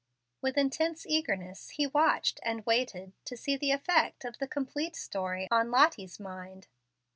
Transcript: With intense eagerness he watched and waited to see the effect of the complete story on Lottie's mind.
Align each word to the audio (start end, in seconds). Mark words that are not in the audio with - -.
With 0.41 0.57
intense 0.57 1.05
eagerness 1.05 1.69
he 1.77 1.85
watched 1.85 2.39
and 2.41 2.65
waited 2.65 3.13
to 3.25 3.37
see 3.37 3.55
the 3.55 3.69
effect 3.71 4.25
of 4.25 4.39
the 4.39 4.47
complete 4.47 4.95
story 4.95 5.47
on 5.51 5.69
Lottie's 5.69 6.19
mind. 6.19 6.65